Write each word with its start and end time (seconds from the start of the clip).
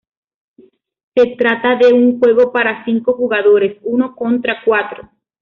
Se 1.13 1.35
trata 1.37 1.75
de 1.75 1.93
un 1.93 2.17
juego 2.17 2.51
para 2.51 2.83
cinco 2.85 3.13
jugadores, 3.13 3.77
uno 3.83 4.15
contra 4.15 4.63
cuatro. 4.65 5.11